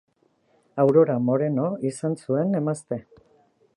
Aurora 0.83 1.17
Moreno 1.27 1.67
izan 1.91 2.17
zuen 2.23 2.61
emazte. 2.61 3.03